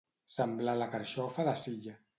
[0.35, 1.99] Semblar la carxofa de Silla.